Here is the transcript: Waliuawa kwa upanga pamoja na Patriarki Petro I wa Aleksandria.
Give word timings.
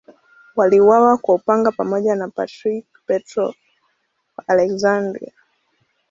Waliuawa 0.55 1.17
kwa 1.17 1.35
upanga 1.35 1.71
pamoja 1.71 2.15
na 2.15 2.27
Patriarki 2.29 2.85
Petro 3.05 3.49
I 3.49 3.55
wa 4.37 4.43
Aleksandria. 4.47 5.31